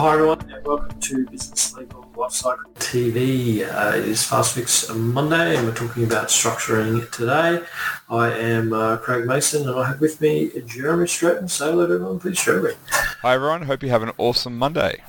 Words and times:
Hi 0.00 0.14
everyone 0.14 0.40
and 0.50 0.66
welcome 0.66 0.98
to 0.98 1.26
Business 1.26 1.76
Legal 1.76 2.10
Lifecycle 2.14 2.72
TV. 2.76 3.70
Uh, 3.70 3.98
it 3.98 4.06
is 4.06 4.24
Fast 4.24 4.54
Fix 4.54 4.88
Monday 4.88 5.54
and 5.54 5.66
we're 5.66 5.74
talking 5.74 6.04
about 6.04 6.28
structuring 6.28 7.10
today. 7.10 7.62
I 8.08 8.30
am 8.30 8.72
uh, 8.72 8.96
Craig 8.96 9.26
Mason 9.26 9.68
and 9.68 9.78
I 9.78 9.88
have 9.88 10.00
with 10.00 10.18
me 10.22 10.52
Jeremy 10.64 11.06
Stratton. 11.06 11.48
Say 11.48 11.66
hello 11.66 11.86
to 11.86 11.92
everyone 11.92 12.18
please, 12.18 12.42
Jeremy. 12.42 12.76
Hi 12.88 13.34
everyone, 13.34 13.60
hope 13.60 13.82
you 13.82 13.90
have 13.90 14.02
an 14.02 14.12
awesome 14.16 14.56
Monday. 14.56 15.02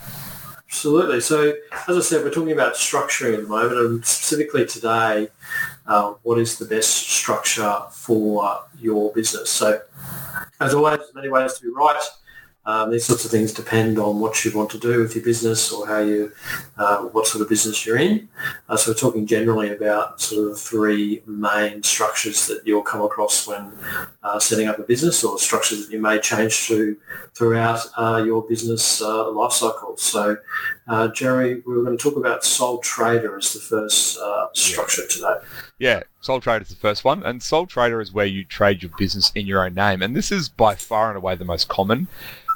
Absolutely. 0.67 1.21
So 1.21 1.53
as 1.87 1.97
I 1.97 2.01
said, 2.01 2.25
we're 2.25 2.29
talking 2.29 2.51
about 2.51 2.73
structuring 2.73 3.35
at 3.35 3.43
the 3.43 3.47
moment 3.47 3.79
and 3.79 4.05
specifically 4.05 4.65
today, 4.65 5.29
uh, 5.87 6.15
what 6.23 6.37
is 6.37 6.57
the 6.57 6.65
best 6.65 6.89
structure 6.89 7.77
for 7.91 8.59
your 8.77 9.13
business? 9.13 9.51
So 9.51 9.79
as 10.59 10.73
always, 10.73 10.97
there's 10.97 11.15
many 11.15 11.29
ways 11.29 11.53
to 11.53 11.61
be 11.61 11.69
right. 11.69 11.97
Um, 12.65 12.91
these 12.91 13.05
sorts 13.05 13.25
of 13.25 13.31
things 13.31 13.53
depend 13.53 13.97
on 13.97 14.19
what 14.19 14.45
you 14.45 14.55
want 14.55 14.69
to 14.71 14.77
do 14.77 14.99
with 14.99 15.15
your 15.15 15.23
business 15.23 15.71
or 15.71 15.87
how 15.87 15.99
you, 15.99 16.31
uh, 16.77 16.99
what 17.05 17.25
sort 17.25 17.41
of 17.41 17.49
business 17.49 17.85
you're 17.85 17.97
in. 17.97 18.29
Uh, 18.69 18.77
so 18.77 18.91
we're 18.91 18.95
talking 18.95 19.25
generally 19.25 19.71
about 19.71 20.21
sort 20.21 20.43
of 20.43 20.49
the 20.51 20.55
three 20.55 21.23
main 21.25 21.81
structures 21.81 22.45
that 22.47 22.61
you'll 22.65 22.83
come 22.83 23.01
across 23.01 23.47
when 23.47 23.71
uh, 24.21 24.39
setting 24.39 24.67
up 24.67 24.77
a 24.77 24.83
business 24.83 25.23
or 25.23 25.39
structures 25.39 25.85
that 25.85 25.91
you 25.91 25.99
may 25.99 26.19
change 26.19 26.67
to 26.67 26.95
throughout 27.33 27.79
uh, 27.97 28.21
your 28.23 28.43
business 28.43 29.01
uh, 29.01 29.31
life 29.31 29.53
cycle. 29.53 29.97
So 29.97 30.37
uh, 30.87 31.07
Jerry, 31.07 31.63
we 31.65 31.73
were 31.73 31.83
going 31.83 31.97
to 31.97 32.03
talk 32.03 32.15
about 32.15 32.43
sole 32.43 32.77
trader 32.79 33.37
as 33.37 33.53
the 33.53 33.59
first 33.59 34.19
structure 34.53 35.07
today. 35.07 35.35
Yeah, 35.81 36.03
sole 36.19 36.39
trader 36.39 36.61
is 36.61 36.69
the 36.69 36.75
first 36.75 37.03
one, 37.03 37.23
and 37.23 37.41
sole 37.41 37.65
trader 37.65 38.01
is 38.01 38.13
where 38.13 38.27
you 38.27 38.45
trade 38.45 38.83
your 38.83 38.91
business 38.99 39.31
in 39.33 39.47
your 39.47 39.65
own 39.65 39.73
name, 39.73 40.03
and 40.03 40.15
this 40.15 40.31
is 40.31 40.47
by 40.47 40.75
far 40.75 41.09
and 41.09 41.17
away 41.17 41.33
the 41.33 41.43
most 41.43 41.69
common 41.69 42.07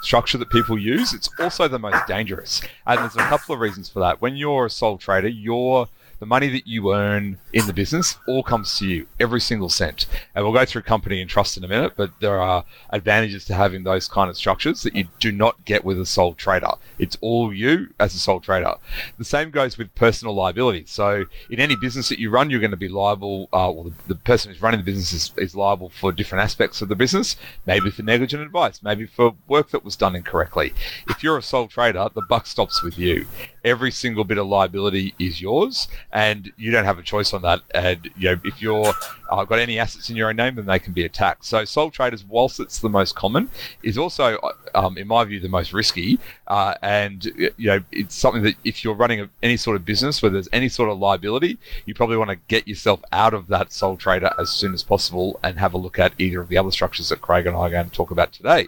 structure 0.04 0.38
that 0.38 0.52
people 0.52 0.78
use. 0.78 1.12
It's 1.12 1.28
also 1.40 1.68
the 1.68 1.80
most 1.80 2.06
dangerous. 2.06 2.62
And 2.86 3.00
there's 3.00 3.16
a 3.16 3.28
couple 3.28 3.56
of 3.56 3.62
reasons 3.62 3.90
for 3.90 4.00
that. 4.02 4.22
When 4.22 4.36
you're 4.36 4.68
a 4.68 4.70
sole 4.70 5.00
trader, 5.00 5.28
you're 5.28 5.88
the 6.20 6.26
money 6.26 6.48
that 6.50 6.68
you 6.68 6.94
earn 6.94 7.38
in 7.54 7.68
the 7.68 7.74
business 7.74 8.18
all 8.28 8.44
comes 8.44 8.78
to 8.78 8.88
you, 8.88 9.08
every 9.20 9.42
single 9.42 9.70
cent. 9.70 10.06
And 10.34 10.44
we'll 10.44 10.54
go 10.54 10.66
through 10.66 10.84
company 10.84 11.22
and 11.22 11.30
trust 11.30 11.58
in 11.58 11.64
a 11.64 11.68
minute, 11.68 11.94
but 11.96 12.12
there 12.20 12.40
are 12.40 12.64
advantages 12.92 13.46
to 13.46 13.54
having 13.54 13.84
those 13.84 14.08
kind 14.08 14.30
of 14.30 14.38
structures 14.38 14.84
that 14.84 14.96
you 14.96 15.08
do 15.20 15.32
not 15.32 15.64
get 15.66 15.84
with 15.84 16.00
a 16.00 16.06
sole 16.06 16.34
trader. 16.34 16.72
It's 17.00 17.18
all 17.22 17.54
you 17.54 17.90
as 18.00 18.16
a 18.16 18.20
sole 18.20 18.40
trader. 18.40 18.76
The 19.18 19.26
same 19.26 19.52
goes 19.52 19.78
with 19.78 19.94
personal 19.96 20.34
liability. 20.34 20.86
So 20.88 21.26
in 21.50 21.60
any 21.60 21.76
business 21.76 22.10
that 22.10 22.20
you 22.20 22.30
run, 22.30 22.50
you're 22.50 22.60
going 22.60 22.72
to 22.72 22.78
be 22.78 22.90
liable, 22.90 23.50
uh, 23.52 23.72
well, 23.74 23.84
the, 23.84 23.94
the, 24.08 24.16
person 24.26 24.52
who's 24.52 24.62
running 24.62 24.80
the 24.80 24.86
business 24.86 25.14
is, 25.14 25.32
is 25.38 25.56
liable 25.56 25.90
for 25.90 26.12
different 26.12 26.44
aspects 26.44 26.82
of 26.82 26.90
the 26.90 26.96
business, 26.96 27.36
maybe 27.68 27.92
for 27.92 28.02
negligent 28.02 28.42
advice, 28.42 28.82
maybe 28.82 29.06
for 29.06 29.36
work 29.48 29.70
that 29.70 29.86
was 29.86 29.96
done 29.96 30.16
incorrectly. 30.16 30.74
If 31.10 31.22
you're 31.22 31.38
a 31.38 31.44
sole 31.44 31.68
trader, 31.68 32.08
the 32.14 32.24
buck 32.24 32.48
stops 32.48 32.82
with 32.82 32.98
you. 32.98 33.28
Every 33.64 33.92
single 33.92 34.24
bit 34.24 34.38
of 34.38 34.48
liability 34.48 35.14
is 35.20 35.42
yours 35.42 35.88
and 36.16 36.50
you 36.56 36.72
don't 36.72 36.86
have 36.86 36.98
a 36.98 37.04
choice 37.04 37.34
on 37.34 37.42
that. 37.42 37.60
And 37.76 38.10
you 38.18 38.32
know, 38.32 38.42
if 38.46 38.62
you're 38.62 38.94
uh, 39.30 39.44
got 39.44 39.60
any 39.60 39.78
assets 39.78 40.10
in 40.10 40.16
your 40.16 40.30
own 40.30 40.38
name, 40.38 40.56
then 40.56 40.66
they 40.66 40.80
can 40.80 40.94
be 40.94 41.04
attacked. 41.04 41.44
So 41.44 41.66
sole 41.66 41.92
traders, 41.92 42.24
whilst 42.24 42.62
it's 42.62 42.80
the 42.80 42.88
most 42.88 43.16
common, 43.16 43.50
is 43.84 43.98
also, 43.98 44.40
um, 44.74 44.98
in 44.98 45.08
my 45.08 45.26
view, 45.26 45.42
the 45.42 45.50
most 45.50 45.74
risky. 45.74 46.18
Uh, 46.48 46.74
and 46.82 47.26
you 47.26 47.68
know, 47.68 47.84
it's 47.92 48.16
something 48.16 48.44
that 48.44 48.56
if 48.64 48.82
you're 48.82 48.96
running 48.96 49.30
any 49.44 49.58
sort 49.58 49.76
of 49.76 49.84
business 49.84 50.22
where 50.22 50.32
there's 50.32 50.48
any 50.54 50.70
sort 50.70 50.90
of 50.90 50.98
liability, 51.00 51.58
you 51.86 51.94
probably 51.94 52.16
want 52.16 52.30
to 52.30 52.38
get 52.48 52.66
yourself 52.66 53.02
out 53.12 53.34
of 53.34 53.48
that 53.48 53.74
sole 53.74 53.98
trader 53.98 54.32
as 54.40 54.50
soon 54.50 54.74
as 54.74 54.84
possible 54.84 55.38
and 55.44 55.60
have 55.60 55.74
a 55.74 55.78
look 55.78 56.00
at 56.00 56.14
either 56.18 56.40
of 56.40 56.48
the 56.48 56.58
other 56.58 56.72
structures 56.72 57.10
that 57.10 57.20
Craig 57.22 57.46
and 57.46 57.58
I 57.58 57.60
are 57.60 57.70
going 57.70 57.90
to 57.90 57.96
talk 57.96 58.12
about 58.12 58.32
today. 58.32 58.68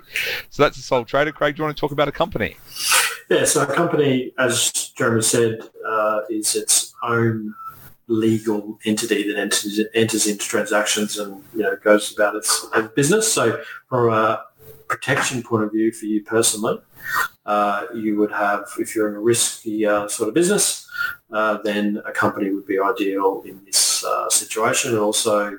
So 0.49 0.63
that's 0.63 0.77
a 0.77 0.81
sole 0.81 1.05
trader. 1.05 1.31
Craig, 1.31 1.55
do 1.55 1.61
you 1.61 1.63
want 1.63 1.77
to 1.77 1.79
talk 1.79 1.93
about 1.93 2.09
a 2.09 2.11
company? 2.11 2.57
Yeah, 3.29 3.43
so 3.43 3.63
a 3.63 3.65
company, 3.65 4.31
as 4.37 4.71
Jeremy 4.97 5.21
said, 5.21 5.59
uh, 6.17 6.21
is 6.29 6.55
its 6.55 6.93
own 7.03 7.53
legal 8.07 8.79
entity 8.85 9.27
that 9.27 9.37
enters, 9.39 9.79
enters 9.93 10.27
into 10.27 10.45
transactions 10.45 11.17
and 11.17 11.43
you 11.53 11.63
know 11.63 11.75
goes 11.83 12.13
about 12.13 12.35
its 12.35 12.65
business. 12.95 13.31
So 13.31 13.61
from 13.89 14.13
a 14.13 14.43
protection 14.87 15.43
point 15.43 15.63
of 15.63 15.71
view 15.71 15.91
for 15.91 16.05
you 16.05 16.23
personally, 16.23 16.79
uh, 17.45 17.85
you 17.93 18.17
would 18.17 18.31
have, 18.31 18.65
if 18.79 18.95
you're 18.95 19.09
in 19.09 19.15
a 19.15 19.19
risky 19.19 19.85
uh, 19.85 20.07
sort 20.07 20.29
of 20.29 20.35
business, 20.35 20.89
uh, 21.31 21.57
then 21.63 22.01
a 22.05 22.11
company 22.11 22.51
would 22.51 22.65
be 22.65 22.79
ideal 22.79 23.43
in 23.45 23.63
this 23.65 24.03
uh, 24.03 24.29
situation. 24.29 24.91
And 24.91 24.99
also, 24.99 25.57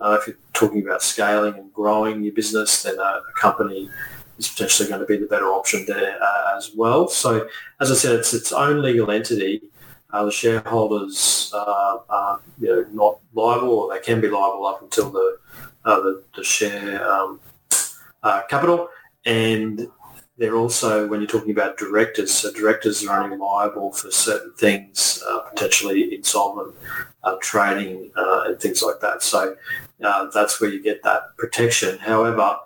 uh, 0.00 0.18
if 0.20 0.26
you're 0.26 0.36
talking 0.52 0.84
about 0.84 1.02
scaling 1.02 1.54
and 1.54 1.72
growing 1.72 2.22
your 2.22 2.34
business, 2.34 2.82
then 2.82 2.98
a, 2.98 3.02
a 3.02 3.32
company 3.40 3.90
is 4.38 4.48
potentially 4.48 4.88
going 4.88 5.00
to 5.00 5.06
be 5.06 5.16
the 5.16 5.26
better 5.26 5.48
option 5.48 5.84
there 5.86 6.16
uh, 6.22 6.56
as 6.56 6.70
well. 6.76 7.08
So 7.08 7.48
as 7.80 7.90
I 7.90 7.94
said, 7.94 8.16
it's 8.16 8.32
its 8.34 8.52
own 8.52 8.82
legal 8.82 9.10
entity. 9.10 9.62
Uh, 10.10 10.24
the 10.24 10.30
shareholders 10.30 11.52
uh, 11.54 11.98
are 12.08 12.40
you 12.58 12.68
know, 12.68 12.86
not 12.92 13.18
liable, 13.34 13.68
or 13.68 13.92
they 13.92 14.00
can 14.00 14.20
be 14.20 14.28
liable 14.28 14.66
up 14.66 14.80
until 14.80 15.10
the 15.10 15.38
uh, 15.84 16.00
the, 16.00 16.24
the, 16.34 16.42
share 16.42 17.06
um, 17.10 17.40
uh, 18.22 18.42
capital. 18.48 18.88
And 19.26 19.88
they're 20.38 20.56
also, 20.56 21.06
when 21.06 21.20
you're 21.20 21.28
talking 21.28 21.50
about 21.50 21.76
directors, 21.76 22.32
so 22.32 22.52
directors 22.52 23.06
are 23.06 23.22
only 23.22 23.36
liable 23.36 23.92
for 23.92 24.10
certain 24.10 24.52
things, 24.54 25.22
uh, 25.26 25.40
potentially 25.40 26.14
insolvent 26.14 26.74
trading 27.40 28.10
and 28.16 28.58
things 28.58 28.82
like 28.82 29.00
that. 29.00 29.22
So 29.22 29.56
that's 29.98 30.60
where 30.60 30.70
you 30.70 30.82
get 30.82 31.02
that 31.02 31.36
protection. 31.36 31.98
However, 31.98 32.56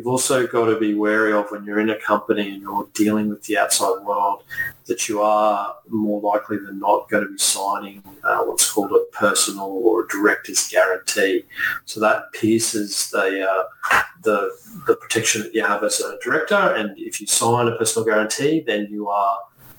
You've 0.00 0.06
also 0.06 0.46
got 0.46 0.64
to 0.64 0.80
be 0.80 0.94
wary 0.94 1.34
of 1.34 1.50
when 1.50 1.62
you're 1.62 1.78
in 1.78 1.90
a 1.90 1.98
company 1.98 2.54
and 2.54 2.62
you're 2.62 2.88
dealing 2.94 3.28
with 3.28 3.42
the 3.42 3.58
outside 3.58 4.02
world 4.02 4.44
that 4.86 5.10
you 5.10 5.20
are 5.20 5.76
more 5.90 6.22
likely 6.22 6.56
than 6.56 6.78
not 6.78 7.10
going 7.10 7.22
to 7.22 7.30
be 7.30 7.36
signing 7.36 8.02
uh, 8.24 8.38
what's 8.44 8.72
called 8.72 8.92
a 8.92 9.04
personal 9.14 9.66
or 9.66 10.04
a 10.04 10.08
director's 10.08 10.66
guarantee. 10.68 11.44
So 11.84 12.00
that 12.00 12.32
pierces 12.32 13.10
the, 13.10 13.46
uh, 13.46 14.00
the, 14.22 14.50
the 14.86 14.96
protection 14.96 15.42
that 15.42 15.54
you 15.54 15.66
have 15.66 15.84
as 15.84 16.00
a 16.00 16.18
director. 16.24 16.54
And 16.54 16.98
if 16.98 17.20
you 17.20 17.26
sign 17.26 17.68
a 17.68 17.76
personal 17.76 18.06
guarantee, 18.06 18.64
then 18.66 18.88
you 18.90 19.10
are, 19.10 19.38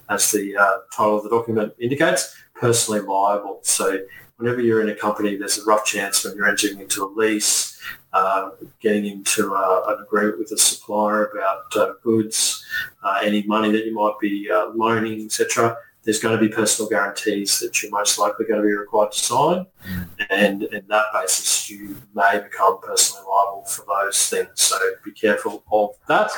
as 0.09 0.29
the 0.29 0.55
uh, 0.55 0.71
title 0.95 1.17
of 1.17 1.23
the 1.23 1.31
document 1.31 1.73
indicates, 1.79 2.35
personally 2.53 2.99
liable. 2.99 3.61
So 3.63 3.97
whenever 4.41 4.61
you're 4.61 4.81
in 4.81 4.89
a 4.89 4.95
company, 4.95 5.35
there's 5.35 5.59
a 5.59 5.65
rough 5.65 5.85
chance 5.85 6.23
when 6.23 6.35
you're 6.35 6.47
entering 6.47 6.79
into 6.79 7.05
a 7.05 7.07
lease 7.07 7.71
uh, 8.13 8.49
getting 8.81 9.05
into 9.05 9.55
uh, 9.55 9.83
an 9.87 10.03
agreement 10.03 10.37
with 10.37 10.51
a 10.51 10.57
supplier 10.57 11.27
about 11.27 11.75
uh, 11.77 11.93
goods, 12.03 12.65
uh, 13.03 13.19
any 13.23 13.43
money 13.43 13.71
that 13.71 13.85
you 13.85 13.93
might 13.93 14.19
be 14.19 14.49
uh, 14.51 14.67
loaning, 14.75 15.23
etc. 15.23 15.77
There's 16.03 16.19
going 16.19 16.37
to 16.37 16.45
be 16.45 16.53
personal 16.53 16.89
guarantees 16.89 17.59
that 17.59 17.81
you're 17.81 17.91
most 17.91 18.19
likely 18.19 18.45
going 18.45 18.59
to 18.59 18.67
be 18.67 18.73
required 18.73 19.13
to 19.13 19.17
sign, 19.17 19.65
mm. 19.87 20.07
and 20.29 20.63
in 20.63 20.85
that 20.89 21.05
basis, 21.13 21.69
you 21.69 21.95
may 22.13 22.39
become 22.39 22.81
personally 22.81 23.23
liable 23.29 23.65
for 23.65 23.85
those 23.87 24.27
things. 24.27 24.49
So 24.55 24.77
be 25.05 25.11
careful 25.11 25.63
of 25.71 25.91
that. 26.07 26.31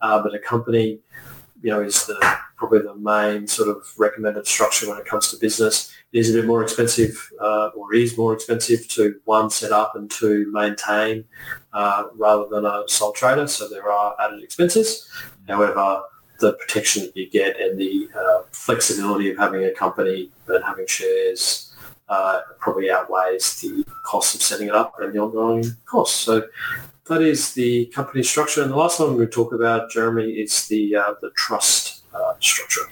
but 0.00 0.34
a 0.34 0.38
company, 0.38 1.00
you 1.62 1.70
know, 1.70 1.80
is 1.80 2.06
the 2.06 2.38
probably 2.56 2.80
the 2.80 2.94
main 2.96 3.46
sort 3.46 3.68
of 3.68 3.86
recommended 3.98 4.46
structure 4.46 4.88
when 4.88 4.98
it 4.98 5.04
comes 5.04 5.30
to 5.30 5.36
business 5.36 5.92
It 6.12 6.20
is 6.20 6.34
a 6.34 6.38
bit 6.38 6.46
more 6.46 6.62
expensive 6.62 7.30
uh, 7.40 7.70
or 7.76 7.94
is 7.94 8.16
more 8.16 8.32
expensive 8.32 8.88
to 8.88 9.20
one 9.24 9.50
set 9.50 9.72
up 9.72 9.94
and 9.94 10.10
to 10.12 10.50
maintain 10.52 11.24
uh, 11.72 12.04
rather 12.14 12.46
than 12.48 12.64
a 12.64 12.84
sole 12.86 13.12
trader. 13.12 13.46
So 13.46 13.68
there 13.68 13.90
are 13.90 14.16
added 14.18 14.42
expenses. 14.42 15.08
However, 15.46 16.02
the 16.40 16.54
protection 16.54 17.04
that 17.04 17.16
you 17.16 17.28
get 17.30 17.60
and 17.60 17.78
the 17.78 18.08
uh, 18.18 18.42
flexibility 18.52 19.30
of 19.30 19.38
having 19.38 19.64
a 19.64 19.70
company 19.70 20.30
and 20.48 20.64
having 20.64 20.86
shares 20.86 21.74
uh, 22.08 22.40
probably 22.58 22.90
outweighs 22.90 23.60
the 23.60 23.84
cost 24.04 24.34
of 24.34 24.42
setting 24.42 24.68
it 24.68 24.74
up 24.74 24.94
and 25.00 25.12
the 25.12 25.18
ongoing 25.18 25.64
costs. 25.84 26.20
So 26.20 26.46
that 27.08 27.22
is 27.22 27.54
the 27.54 27.86
company 27.86 28.22
structure. 28.22 28.62
And 28.62 28.70
the 28.70 28.76
last 28.76 29.00
one 29.00 29.16
we 29.16 29.26
talk 29.26 29.52
about, 29.52 29.90
Jeremy, 29.90 30.32
is 30.32 30.68
the 30.68 30.96
uh, 30.96 31.14
the 31.20 31.30
trust 31.30 32.04
uh, 32.14 32.34
structure. 32.40 32.82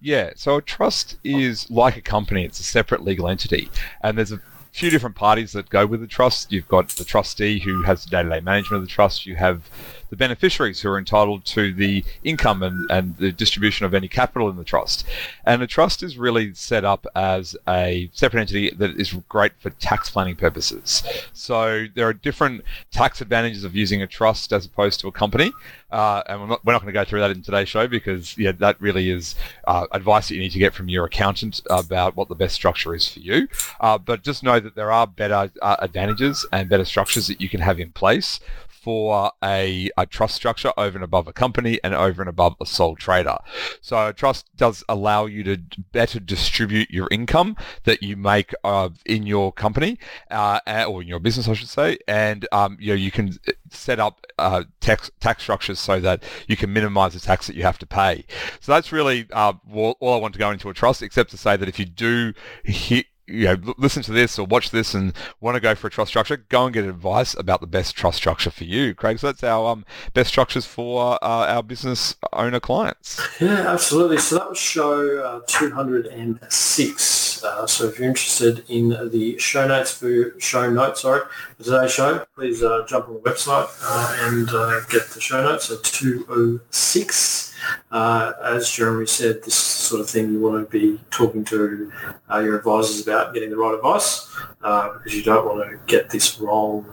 Yeah, 0.00 0.32
so 0.36 0.56
a 0.56 0.62
trust 0.62 1.16
is 1.24 1.70
like 1.70 1.96
a 1.96 2.02
company, 2.02 2.44
it's 2.44 2.60
a 2.60 2.64
separate 2.64 3.02
legal 3.02 3.28
entity. 3.28 3.70
And 4.02 4.18
there's 4.18 4.32
a 4.32 4.40
few 4.72 4.90
different 4.90 5.16
parties 5.16 5.52
that 5.52 5.70
go 5.70 5.86
with 5.86 6.00
the 6.00 6.06
trust. 6.06 6.52
You've 6.52 6.68
got 6.68 6.88
the 6.90 7.04
trustee 7.04 7.60
who 7.60 7.82
has 7.84 8.04
the 8.04 8.10
day-to-day 8.10 8.40
management 8.40 8.82
of 8.82 8.88
the 8.88 8.92
trust. 8.92 9.24
You 9.24 9.36
have 9.36 9.70
the 10.14 10.18
beneficiaries 10.18 10.80
who 10.80 10.88
are 10.88 10.96
entitled 10.96 11.44
to 11.44 11.72
the 11.72 12.04
income 12.22 12.62
and, 12.62 12.88
and 12.88 13.16
the 13.16 13.32
distribution 13.32 13.84
of 13.84 13.94
any 13.94 14.06
capital 14.06 14.48
in 14.48 14.54
the 14.54 14.62
trust. 14.62 15.04
And 15.44 15.60
the 15.60 15.66
trust 15.66 16.04
is 16.04 16.16
really 16.16 16.54
set 16.54 16.84
up 16.84 17.04
as 17.16 17.56
a 17.66 18.08
separate 18.12 18.42
entity 18.42 18.70
that 18.70 18.92
is 18.92 19.12
great 19.28 19.52
for 19.58 19.70
tax 19.70 20.10
planning 20.10 20.36
purposes. 20.36 21.02
So 21.32 21.86
there 21.96 22.06
are 22.06 22.12
different 22.12 22.62
tax 22.92 23.20
advantages 23.20 23.64
of 23.64 23.74
using 23.74 24.02
a 24.02 24.06
trust 24.06 24.52
as 24.52 24.66
opposed 24.66 25.00
to 25.00 25.08
a 25.08 25.12
company. 25.12 25.52
Uh, 25.90 26.22
and 26.28 26.40
we're 26.40 26.46
not, 26.46 26.64
we're 26.64 26.72
not 26.72 26.82
going 26.82 26.92
to 26.92 27.00
go 27.00 27.04
through 27.04 27.20
that 27.20 27.32
in 27.32 27.42
today's 27.42 27.68
show 27.68 27.88
because 27.88 28.38
yeah, 28.38 28.52
that 28.52 28.80
really 28.80 29.10
is 29.10 29.34
uh, 29.66 29.86
advice 29.90 30.28
that 30.28 30.34
you 30.34 30.40
need 30.40 30.50
to 30.50 30.58
get 30.60 30.74
from 30.74 30.88
your 30.88 31.06
accountant 31.06 31.60
about 31.70 32.14
what 32.14 32.28
the 32.28 32.34
best 32.36 32.54
structure 32.54 32.94
is 32.94 33.08
for 33.08 33.18
you. 33.18 33.48
Uh, 33.80 33.98
but 33.98 34.22
just 34.22 34.44
know 34.44 34.60
that 34.60 34.76
there 34.76 34.92
are 34.92 35.06
better 35.06 35.50
uh, 35.60 35.76
advantages 35.80 36.46
and 36.52 36.68
better 36.68 36.84
structures 36.84 37.26
that 37.26 37.40
you 37.40 37.48
can 37.48 37.60
have 37.60 37.80
in 37.80 37.90
place 37.90 38.38
for 38.84 39.32
a, 39.42 39.88
a 39.96 40.04
trust 40.04 40.34
structure 40.34 40.72
over 40.76 40.98
and 40.98 41.02
above 41.02 41.26
a 41.26 41.32
company 41.32 41.80
and 41.82 41.94
over 41.94 42.20
and 42.20 42.28
above 42.28 42.54
a 42.60 42.66
sole 42.66 42.96
trader. 42.96 43.38
So 43.80 44.08
a 44.08 44.12
trust 44.12 44.54
does 44.56 44.84
allow 44.90 45.24
you 45.24 45.42
to 45.44 45.56
better 45.92 46.20
distribute 46.20 46.90
your 46.90 47.08
income 47.10 47.56
that 47.84 48.02
you 48.02 48.14
make 48.14 48.52
uh, 48.62 48.90
in 49.06 49.26
your 49.26 49.52
company 49.52 49.98
uh, 50.30 50.60
or 50.86 51.00
in 51.00 51.08
your 51.08 51.18
business, 51.18 51.48
I 51.48 51.54
should 51.54 51.70
say, 51.70 51.96
and 52.06 52.46
um, 52.52 52.76
you 52.78 52.88
know 52.88 52.94
you 52.94 53.10
can 53.10 53.38
set 53.70 53.98
up 53.98 54.26
uh, 54.38 54.64
tax 54.80 55.10
tax 55.18 55.42
structures 55.42 55.80
so 55.80 55.98
that 56.00 56.22
you 56.46 56.56
can 56.56 56.70
minimize 56.70 57.14
the 57.14 57.20
tax 57.20 57.46
that 57.46 57.56
you 57.56 57.62
have 57.62 57.78
to 57.78 57.86
pay. 57.86 58.26
So 58.60 58.72
that's 58.72 58.92
really 58.92 59.26
uh, 59.32 59.54
all, 59.72 59.96
all 60.00 60.14
I 60.14 60.18
want 60.18 60.34
to 60.34 60.38
go 60.38 60.50
into 60.50 60.68
a 60.68 60.74
trust, 60.74 61.02
except 61.02 61.30
to 61.30 61.38
say 61.38 61.56
that 61.56 61.68
if 61.68 61.78
you 61.78 61.86
do 61.86 62.34
hit 62.62 63.06
you 63.26 63.44
know, 63.44 63.74
listen 63.78 64.02
to 64.02 64.12
this 64.12 64.38
or 64.38 64.46
watch 64.46 64.70
this 64.70 64.94
and 64.94 65.12
want 65.40 65.54
to 65.54 65.60
go 65.60 65.74
for 65.74 65.86
a 65.86 65.90
trust 65.90 66.10
structure, 66.10 66.36
go 66.36 66.66
and 66.66 66.74
get 66.74 66.84
advice 66.84 67.34
about 67.34 67.60
the 67.60 67.66
best 67.66 67.96
trust 67.96 68.18
structure 68.18 68.50
for 68.50 68.64
you, 68.64 68.94
Craig. 68.94 69.18
So 69.18 69.28
that's 69.28 69.42
our 69.42 69.70
um, 69.70 69.86
best 70.12 70.28
structures 70.28 70.66
for 70.66 71.14
uh, 71.22 71.46
our 71.46 71.62
business 71.62 72.16
owner 72.32 72.60
clients. 72.60 73.20
Yeah, 73.40 73.72
absolutely. 73.72 74.18
So 74.18 74.36
that 74.36 74.48
was 74.48 74.58
show 74.58 75.18
uh, 75.18 75.40
206. 75.46 77.44
Uh, 77.44 77.66
so 77.66 77.86
if 77.86 77.98
you're 77.98 78.08
interested 78.08 78.64
in 78.68 78.90
the 79.10 79.38
show 79.38 79.66
notes 79.66 79.92
for 79.92 80.38
show 80.38 80.70
notes, 80.70 81.02
sorry, 81.02 81.22
for 81.56 81.64
today's 81.64 81.92
show, 81.92 82.26
please 82.34 82.62
uh, 82.62 82.84
jump 82.86 83.08
on 83.08 83.14
the 83.14 83.20
website 83.20 83.68
uh, 83.82 84.16
and 84.20 84.48
uh, 84.50 84.80
get 84.90 85.08
the 85.10 85.20
show 85.20 85.42
notes. 85.42 85.66
So 85.66 85.76
206. 85.82 87.53
Uh, 87.90 88.32
as 88.42 88.70
Jeremy 88.70 89.06
said, 89.06 89.42
this 89.42 89.54
sort 89.54 90.00
of 90.00 90.10
thing 90.10 90.32
you 90.32 90.40
want 90.40 90.64
to 90.64 90.70
be 90.70 91.00
talking 91.10 91.44
to 91.44 91.92
uh, 92.30 92.38
your 92.38 92.58
advisors 92.58 93.06
about, 93.06 93.34
getting 93.34 93.50
the 93.50 93.56
right 93.56 93.74
advice, 93.74 94.34
uh, 94.62 94.92
because 94.92 95.14
you 95.14 95.22
don't 95.22 95.46
want 95.46 95.68
to 95.68 95.78
get 95.86 96.10
this 96.10 96.40
wrong, 96.40 96.84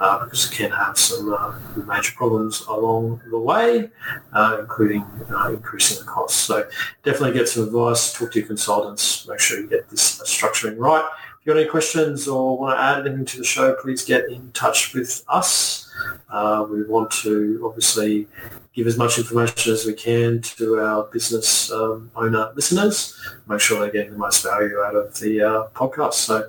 uh, 0.00 0.24
because 0.24 0.50
it 0.50 0.54
can 0.54 0.70
have 0.70 0.98
some 0.98 1.32
uh, 1.32 1.58
major 1.86 2.12
problems 2.14 2.62
along 2.68 3.20
the 3.30 3.38
way, 3.38 3.90
uh, 4.32 4.58
including 4.60 5.04
increasing 5.48 5.98
the 5.98 6.10
costs. 6.10 6.40
So 6.40 6.68
definitely 7.04 7.38
get 7.38 7.48
some 7.48 7.64
advice, 7.64 8.12
talk 8.12 8.32
to 8.32 8.38
your 8.38 8.48
consultants, 8.48 9.26
make 9.28 9.40
sure 9.40 9.60
you 9.60 9.68
get 9.68 9.88
this 9.90 10.20
structuring 10.20 10.76
right. 10.78 11.08
If 11.40 11.46
you've 11.46 11.54
got 11.54 11.60
any 11.60 11.70
questions 11.70 12.28
or 12.28 12.58
want 12.58 12.76
to 12.76 12.82
add 12.82 13.06
anything 13.06 13.24
to 13.24 13.38
the 13.38 13.44
show, 13.44 13.74
please 13.74 14.04
get 14.04 14.28
in 14.28 14.50
touch 14.52 14.92
with 14.92 15.24
us. 15.28 15.90
Uh, 16.30 16.66
we 16.68 16.82
want 16.84 17.10
to 17.10 17.62
obviously 17.64 18.26
give 18.74 18.86
as 18.86 18.96
much 18.96 19.18
information 19.18 19.72
as 19.72 19.86
we 19.86 19.92
can 19.92 20.40
to 20.40 20.78
our 20.78 21.04
business 21.04 21.72
um, 21.72 22.10
owner 22.14 22.52
listeners, 22.54 23.18
make 23.48 23.60
sure 23.60 23.80
they're 23.80 23.90
getting 23.90 24.12
the 24.12 24.18
most 24.18 24.42
value 24.44 24.78
out 24.80 24.94
of 24.94 25.18
the 25.18 25.40
uh, 25.40 25.68
podcast. 25.74 26.14
So, 26.14 26.48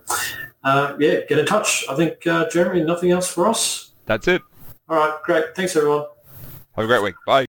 uh, 0.63 0.95
yeah, 1.00 1.21
get 1.27 1.39
in 1.39 1.45
touch. 1.45 1.85
I 1.89 1.95
think, 1.95 2.25
uh, 2.27 2.50
Jeremy, 2.50 2.83
nothing 2.83 3.12
else 3.12 3.31
for 3.31 3.47
us? 3.47 3.92
That's 4.06 4.27
it. 4.27 4.42
All 4.88 4.97
right, 4.97 5.18
great. 5.24 5.56
Thanks, 5.56 5.75
everyone. 5.75 6.06
Have 6.75 6.85
a 6.85 6.88
great 6.88 7.03
week. 7.03 7.15
Bye. 7.25 7.47